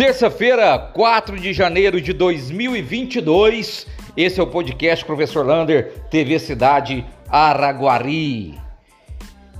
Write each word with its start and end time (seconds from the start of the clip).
Terça-feira, 0.00 0.78
4 0.78 1.38
de 1.38 1.52
janeiro 1.52 2.00
de 2.00 2.14
2022. 2.14 3.86
Esse 4.16 4.40
é 4.40 4.42
o 4.42 4.46
podcast 4.46 5.04
Professor 5.04 5.44
Lander, 5.44 5.92
TV 6.10 6.38
Cidade 6.38 7.04
Araguari. 7.28 8.58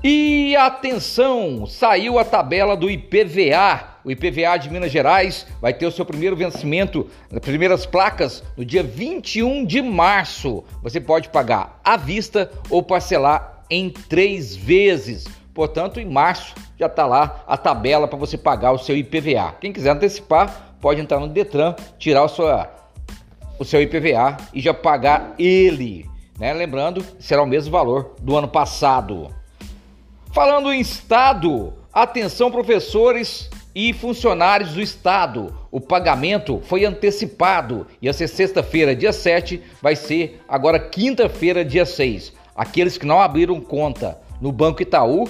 E 0.02 0.56
atenção, 0.56 1.66
saiu 1.66 2.18
a 2.18 2.24
tabela 2.24 2.74
do 2.74 2.88
IPVA. 2.88 3.98
O 4.02 4.10
IPVA 4.10 4.56
de 4.58 4.70
Minas 4.70 4.90
Gerais 4.90 5.46
vai 5.60 5.74
ter 5.74 5.84
o 5.84 5.92
seu 5.92 6.06
primeiro 6.06 6.34
vencimento, 6.34 7.06
as 7.30 7.40
primeiras 7.40 7.84
placas, 7.84 8.42
no 8.56 8.64
dia 8.64 8.82
21 8.82 9.62
de 9.66 9.82
março. 9.82 10.64
Você 10.82 11.02
pode 11.02 11.28
pagar 11.28 11.78
à 11.84 11.98
vista 11.98 12.50
ou 12.70 12.82
parcelar 12.82 13.62
em 13.68 13.90
três 13.90 14.56
vezes. 14.56 15.26
Portanto, 15.60 16.00
em 16.00 16.06
março 16.06 16.54
já 16.78 16.86
está 16.86 17.04
lá 17.04 17.44
a 17.46 17.54
tabela 17.54 18.08
para 18.08 18.18
você 18.18 18.38
pagar 18.38 18.72
o 18.72 18.78
seu 18.78 18.96
IPVA. 18.96 19.56
Quem 19.60 19.74
quiser 19.74 19.90
antecipar, 19.90 20.74
pode 20.80 21.02
entrar 21.02 21.20
no 21.20 21.28
Detran, 21.28 21.74
tirar 21.98 22.24
o, 22.24 22.28
sua, 22.28 22.70
o 23.58 23.64
seu 23.66 23.82
IPVA 23.82 24.38
e 24.54 24.60
já 24.62 24.72
pagar 24.72 25.34
ele. 25.38 26.08
Né? 26.38 26.54
Lembrando, 26.54 27.04
será 27.18 27.42
o 27.42 27.46
mesmo 27.46 27.70
valor 27.70 28.14
do 28.22 28.38
ano 28.38 28.48
passado. 28.48 29.28
Falando 30.32 30.72
em 30.72 30.80
Estado, 30.80 31.74
atenção 31.92 32.50
professores 32.50 33.50
e 33.74 33.92
funcionários 33.92 34.72
do 34.72 34.80
Estado. 34.80 35.54
O 35.70 35.78
pagamento 35.78 36.62
foi 36.64 36.86
antecipado. 36.86 37.86
Ia 38.00 38.14
ser 38.14 38.28
sexta-feira, 38.28 38.96
dia 38.96 39.12
7, 39.12 39.62
vai 39.82 39.94
ser 39.94 40.40
agora 40.48 40.80
quinta-feira, 40.80 41.62
dia 41.62 41.84
6. 41.84 42.32
Aqueles 42.56 42.96
que 42.96 43.04
não 43.04 43.20
abriram 43.20 43.60
conta 43.60 44.18
no 44.40 44.50
Banco 44.50 44.80
Itaú 44.80 45.28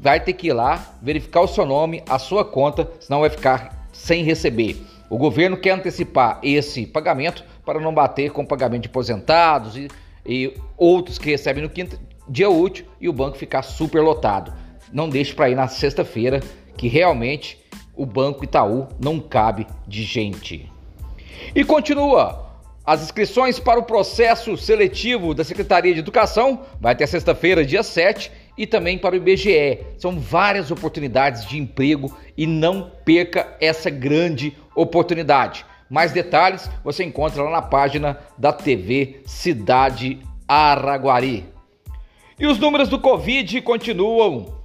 vai 0.00 0.18
ter 0.18 0.32
que 0.32 0.48
ir 0.48 0.52
lá 0.52 0.94
verificar 1.02 1.42
o 1.42 1.48
seu 1.48 1.66
nome, 1.66 2.02
a 2.08 2.18
sua 2.18 2.44
conta, 2.44 2.90
senão 2.98 3.20
vai 3.20 3.30
ficar 3.30 3.86
sem 3.92 4.24
receber. 4.24 4.82
O 5.10 5.18
governo 5.18 5.56
quer 5.56 5.72
antecipar 5.72 6.40
esse 6.42 6.86
pagamento 6.86 7.44
para 7.64 7.78
não 7.78 7.92
bater 7.92 8.30
com 8.30 8.42
o 8.42 8.46
pagamento 8.46 8.82
de 8.82 8.88
aposentados 8.88 9.76
e, 9.76 9.88
e 10.24 10.54
outros 10.76 11.18
que 11.18 11.30
recebem 11.30 11.62
no 11.62 11.68
quinto 11.68 12.00
dia 12.28 12.48
útil 12.48 12.86
e 13.00 13.08
o 13.08 13.12
banco 13.12 13.36
ficar 13.36 13.62
super 13.62 14.00
lotado. 14.00 14.54
Não 14.92 15.08
deixe 15.08 15.34
para 15.34 15.50
ir 15.50 15.54
na 15.54 15.68
sexta-feira, 15.68 16.40
que 16.76 16.88
realmente 16.88 17.58
o 17.94 18.06
Banco 18.06 18.44
Itaú 18.44 18.88
não 18.98 19.20
cabe 19.20 19.66
de 19.86 20.02
gente. 20.02 20.70
E 21.54 21.64
continua. 21.64 22.48
As 22.84 23.02
inscrições 23.02 23.60
para 23.60 23.78
o 23.78 23.84
processo 23.84 24.56
seletivo 24.56 25.34
da 25.34 25.44
Secretaria 25.44 25.92
de 25.92 26.00
Educação 26.00 26.62
vai 26.80 26.92
até 26.92 27.06
sexta-feira, 27.06 27.64
dia 27.64 27.82
7, 27.82 28.32
e 28.56 28.66
também 28.66 28.98
para 28.98 29.14
o 29.14 29.16
IBGE. 29.16 29.78
São 29.98 30.18
várias 30.18 30.70
oportunidades 30.70 31.46
de 31.46 31.58
emprego 31.58 32.16
e 32.36 32.46
não 32.46 32.90
perca 33.04 33.56
essa 33.60 33.90
grande 33.90 34.56
oportunidade. 34.74 35.64
Mais 35.88 36.12
detalhes 36.12 36.70
você 36.84 37.04
encontra 37.04 37.42
lá 37.42 37.50
na 37.50 37.62
página 37.62 38.18
da 38.38 38.52
TV 38.52 39.22
Cidade 39.24 40.20
Araguari. 40.46 41.44
E 42.38 42.46
os 42.46 42.58
números 42.58 42.88
do 42.88 42.98
Covid 42.98 43.60
continuam 43.62 44.60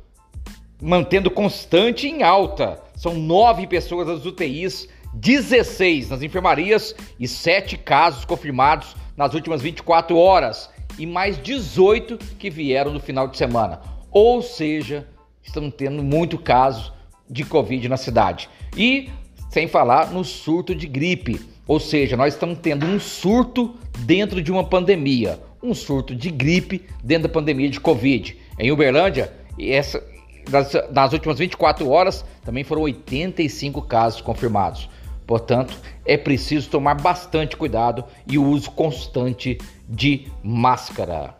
mantendo 0.81 1.31
constante 1.31 2.07
em 2.07 2.23
alta. 2.23 2.81
São 2.95 3.15
nove 3.15 3.67
pessoas 3.67 4.07
nas 4.07 4.25
UTIs, 4.25 4.87
16 5.13 6.09
nas 6.09 6.21
enfermarias 6.21 6.95
e 7.19 7.27
sete 7.27 7.77
casos 7.77 8.23
confirmados 8.23 8.95
nas 9.17 9.33
últimas 9.33 9.61
24 9.61 10.17
horas 10.17 10.69
e 10.97 11.05
mais 11.05 11.41
18 11.41 12.17
que 12.37 12.49
vieram 12.49 12.93
no 12.93 12.99
final 12.99 13.27
de 13.27 13.37
semana. 13.37 13.81
Ou 14.11 14.41
seja, 14.41 15.07
estamos 15.43 15.73
tendo 15.75 16.01
muito 16.03 16.37
caso 16.37 16.93
de 17.29 17.43
Covid 17.43 17.87
na 17.89 17.97
cidade. 17.97 18.49
E 18.75 19.09
sem 19.49 19.67
falar 19.67 20.11
no 20.11 20.23
surto 20.23 20.75
de 20.75 20.87
gripe. 20.87 21.39
Ou 21.67 21.79
seja, 21.79 22.15
nós 22.15 22.33
estamos 22.33 22.59
tendo 22.59 22.85
um 22.85 22.99
surto 22.99 23.75
dentro 23.99 24.41
de 24.41 24.51
uma 24.51 24.63
pandemia, 24.63 25.39
um 25.63 25.73
surto 25.73 26.15
de 26.15 26.29
gripe 26.29 26.85
dentro 27.03 27.27
da 27.27 27.33
pandemia 27.33 27.69
de 27.69 27.79
Covid. 27.79 28.37
Em 28.59 28.71
Uberlândia, 28.71 29.33
essa, 29.59 30.03
nas, 30.49 30.73
nas 30.91 31.13
últimas 31.13 31.39
24 31.39 31.89
horas, 31.89 32.25
também 32.43 32.63
foram 32.63 32.83
85 32.83 33.81
casos 33.83 34.21
confirmados. 34.21 34.89
Portanto, 35.25 35.75
é 36.05 36.17
preciso 36.17 36.69
tomar 36.69 36.95
bastante 36.95 37.57
cuidado 37.57 38.05
e 38.27 38.37
o 38.37 38.45
uso 38.45 38.71
constante 38.71 39.57
de 39.89 40.27
máscara. 40.43 41.35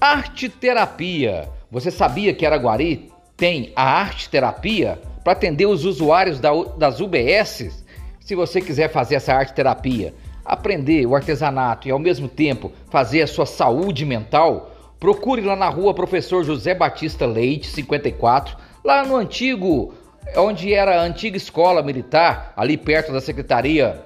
Arte 0.00 0.48
terapia. 0.48 1.48
Você 1.70 1.90
sabia 1.90 2.34
que 2.34 2.44
Araguari 2.44 3.10
tem 3.36 3.72
a 3.74 3.82
arte 3.82 4.28
terapia 4.28 5.00
para 5.24 5.32
atender 5.32 5.66
os 5.66 5.84
usuários 5.84 6.38
da, 6.38 6.50
das 6.76 7.00
UBS? 7.00 7.84
Se 8.20 8.34
você 8.34 8.60
quiser 8.60 8.90
fazer 8.90 9.14
essa 9.14 9.32
arte 9.32 9.54
terapia, 9.54 10.14
aprender 10.44 11.06
o 11.06 11.14
artesanato 11.14 11.88
e 11.88 11.90
ao 11.90 11.98
mesmo 11.98 12.28
tempo 12.28 12.72
fazer 12.90 13.22
a 13.22 13.26
sua 13.26 13.46
saúde 13.46 14.04
mental, 14.04 14.70
procure 14.98 15.40
lá 15.40 15.56
na 15.56 15.68
rua 15.68 15.94
Professor 15.94 16.44
José 16.44 16.74
Batista 16.74 17.26
Leite, 17.26 17.68
54, 17.68 18.56
lá 18.84 19.04
no 19.04 19.16
antigo 19.16 19.94
onde 20.36 20.72
era 20.72 21.00
a 21.00 21.04
antiga 21.04 21.36
escola 21.36 21.82
militar, 21.82 22.52
ali 22.56 22.76
perto 22.76 23.12
da 23.12 23.20
Secretaria 23.20 24.04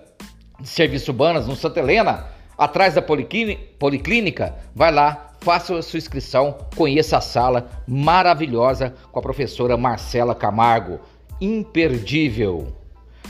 de 0.60 0.68
Serviços 0.68 1.08
Urbanos, 1.08 1.46
no 1.46 1.54
Santa 1.54 1.80
Helena, 1.80 2.26
atrás 2.56 2.94
da 2.94 3.02
Policlínica, 3.02 4.54
vai 4.74 4.90
lá, 4.90 5.34
faça 5.40 5.76
a 5.76 5.82
sua 5.82 5.98
inscrição, 5.98 6.56
conheça 6.74 7.18
a 7.18 7.20
sala 7.20 7.68
maravilhosa 7.86 8.94
com 9.12 9.18
a 9.18 9.22
professora 9.22 9.76
Marcela 9.76 10.34
Camargo, 10.34 11.00
imperdível. 11.40 12.72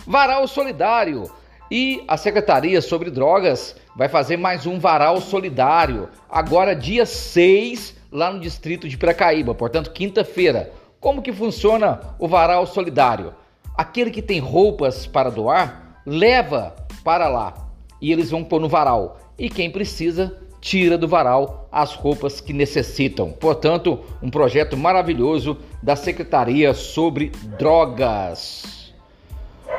Varal 0.06 0.46
Solidário 0.46 1.28
e 1.70 2.04
a 2.06 2.16
Secretaria 2.16 2.80
sobre 2.80 3.10
Drogas 3.10 3.74
vai 3.96 4.08
fazer 4.08 4.36
mais 4.36 4.66
um 4.66 4.78
Varal 4.78 5.20
Solidário, 5.20 6.08
agora 6.30 6.76
dia 6.76 7.04
6, 7.04 7.96
lá 8.12 8.30
no 8.30 8.38
distrito 8.38 8.88
de 8.88 8.96
Piracaíba, 8.96 9.54
portanto, 9.54 9.90
quinta-feira. 9.90 10.72
Como 11.00 11.22
que 11.22 11.32
funciona 11.32 12.00
o 12.18 12.26
varal 12.26 12.66
solidário? 12.66 13.34
Aquele 13.76 14.10
que 14.10 14.22
tem 14.22 14.40
roupas 14.40 15.06
para 15.06 15.30
doar, 15.30 16.00
leva 16.06 16.74
para 17.04 17.28
lá 17.28 17.54
e 18.00 18.12
eles 18.12 18.30
vão 18.30 18.42
pôr 18.42 18.60
no 18.60 18.68
varal. 18.68 19.18
E 19.38 19.50
quem 19.50 19.70
precisa, 19.70 20.38
tira 20.60 20.96
do 20.96 21.06
varal 21.06 21.68
as 21.70 21.94
roupas 21.94 22.40
que 22.40 22.52
necessitam. 22.52 23.30
Portanto, 23.32 24.00
um 24.22 24.30
projeto 24.30 24.76
maravilhoso 24.76 25.58
da 25.82 25.94
Secretaria 25.94 26.74
sobre 26.74 27.30
Drogas. 27.58 28.92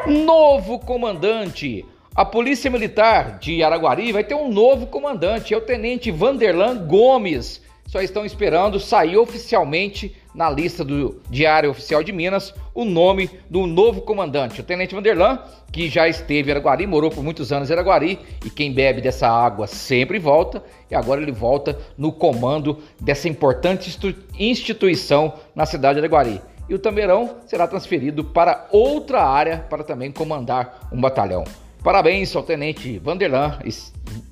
Novo 0.06 0.80
comandante. 0.80 1.84
A 2.16 2.24
Polícia 2.24 2.72
Militar 2.72 3.38
de 3.40 3.64
Araguari 3.64 4.12
vai 4.12 4.24
ter 4.24 4.36
um 4.36 4.50
novo 4.52 4.88
comandante, 4.88 5.54
é 5.54 5.58
o 5.58 5.62
Tenente 5.62 6.10
Vanderlan 6.10 6.88
Gomes. 6.88 7.62
Só 7.86 8.02
estão 8.02 8.26
esperando 8.26 8.80
sair 8.80 9.18
oficialmente 9.18 10.16
na 10.38 10.52
lista 10.52 10.86
do 10.86 11.20
Diário 11.32 11.72
Oficial 11.72 12.04
de 12.04 12.14
Minas 12.14 12.54
o 12.72 12.86
nome 12.86 13.28
do 13.50 13.66
novo 13.66 14.02
comandante, 14.02 14.62
o 14.62 14.64
Tenente 14.64 14.94
Vanderlan, 14.94 15.40
que 15.72 15.90
já 15.90 16.08
esteve 16.08 16.50
em 16.50 16.52
Araguari, 16.52 16.86
morou 16.86 17.10
por 17.10 17.24
muitos 17.24 17.52
anos 17.52 17.72
em 17.72 17.74
Araguari, 17.74 18.20
e 18.46 18.50
quem 18.52 18.72
bebe 18.72 19.02
dessa 19.02 19.28
água 19.28 19.66
sempre 19.66 20.20
volta, 20.20 20.64
e 20.92 20.96
agora 20.96 21.20
ele 21.20 21.32
volta 21.32 21.76
no 21.98 22.12
comando 22.12 22.78
dessa 23.02 23.28
importante 23.28 23.90
instituição 24.38 25.34
na 25.56 25.66
cidade 25.66 25.96
de 25.96 26.02
Araguari. 26.02 26.40
E 26.70 26.76
o 26.76 26.80
Tameirão 26.80 27.38
será 27.48 27.68
transferido 27.68 28.24
para 28.24 28.68
outra 28.72 29.24
área 29.24 29.66
para 29.68 29.84
também 29.84 30.12
comandar 30.12 30.88
um 30.92 31.02
batalhão. 31.02 31.46
Parabéns 31.84 32.36
ao 32.36 32.44
Tenente 32.44 33.00
Vanderlan, 33.00 33.58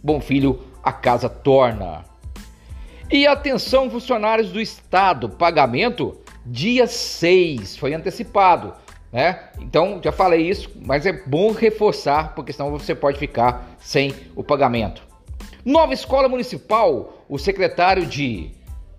bom 0.03 0.21
filho, 0.21 0.59
a 0.83 0.91
casa 0.93 1.27
torna. 1.27 2.05
E 3.11 3.27
atenção, 3.27 3.89
funcionários 3.89 4.49
do 4.49 4.59
Estado, 4.59 5.29
pagamento 5.29 6.17
dia 6.43 6.87
6, 6.87 7.77
foi 7.77 7.93
antecipado, 7.93 8.73
né? 9.11 9.49
Então, 9.59 9.99
já 10.03 10.11
falei 10.11 10.41
isso, 10.41 10.71
mas 10.83 11.05
é 11.05 11.13
bom 11.13 11.51
reforçar, 11.51 12.33
porque 12.33 12.51
senão 12.51 12.71
você 12.71 12.95
pode 12.95 13.19
ficar 13.19 13.69
sem 13.77 14.11
o 14.35 14.43
pagamento. 14.43 15.03
Nova 15.63 15.93
escola 15.93 16.27
municipal, 16.27 17.23
o 17.29 17.37
secretário 17.37 18.07
de 18.07 18.51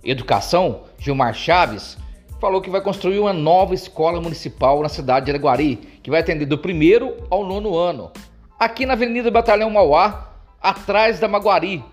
Educação, 0.04 0.84
Gilmar 0.98 1.34
Chaves, 1.34 1.98
falou 2.40 2.60
que 2.60 2.70
vai 2.70 2.80
construir 2.80 3.18
uma 3.18 3.32
nova 3.32 3.74
escola 3.74 4.20
municipal 4.20 4.80
na 4.82 4.88
cidade 4.88 5.26
de 5.26 5.32
Araguari, 5.32 5.76
que 6.00 6.10
vai 6.10 6.20
atender 6.20 6.46
do 6.46 6.58
primeiro 6.58 7.16
ao 7.28 7.44
nono 7.44 7.76
ano. 7.76 8.12
Aqui 8.58 8.86
na 8.86 8.92
Avenida 8.92 9.32
Batalhão 9.32 9.68
Mauá, 9.68 10.30
atrás 10.62 11.18
da 11.18 11.26
Maguari, 11.26 11.84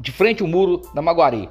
de 0.00 0.12
frente 0.12 0.42
ao 0.42 0.48
muro 0.48 0.82
da 0.94 1.00
Maguari. 1.00 1.48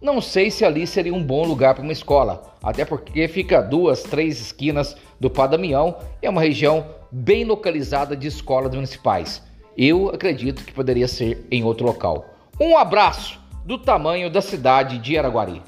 Não 0.00 0.20
sei 0.20 0.50
se 0.50 0.64
ali 0.64 0.86
seria 0.86 1.14
um 1.14 1.22
bom 1.22 1.44
lugar 1.44 1.74
para 1.74 1.82
uma 1.82 1.92
escola, 1.92 2.42
até 2.62 2.84
porque 2.84 3.28
fica 3.28 3.62
duas, 3.62 4.02
três 4.02 4.40
esquinas 4.40 4.96
do 5.20 5.30
Padamião 5.30 5.96
e 6.20 6.26
é 6.26 6.30
uma 6.30 6.40
região 6.40 6.84
bem 7.10 7.44
localizada 7.44 8.16
de 8.16 8.26
escolas 8.26 8.74
municipais. 8.74 9.42
Eu 9.78 10.08
acredito 10.08 10.64
que 10.64 10.72
poderia 10.72 11.06
ser 11.06 11.46
em 11.50 11.62
outro 11.62 11.86
local. 11.86 12.26
Um 12.60 12.76
abraço 12.76 13.40
do 13.64 13.78
tamanho 13.78 14.28
da 14.28 14.42
cidade 14.42 14.98
de 14.98 15.16
Araguari. 15.16 15.62